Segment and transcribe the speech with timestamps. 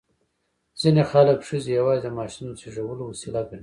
[0.81, 3.59] ځینې خلک ښځې یوازې د ماشوم زېږولو وسیله ګڼي.